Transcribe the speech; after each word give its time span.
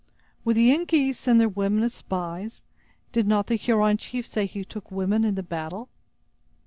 "Would 0.43 0.55
the 0.55 0.71
Yengeese 0.71 1.19
send 1.19 1.39
their 1.39 1.47
women 1.47 1.83
as 1.83 1.93
spies? 1.93 2.63
Did 3.11 3.27
not 3.27 3.45
the 3.45 3.55
Huron 3.55 3.97
chief 3.97 4.25
say 4.25 4.47
he 4.47 4.65
took 4.65 4.89
women 4.89 5.23
in 5.23 5.35
the 5.35 5.43
battle?" 5.43 5.89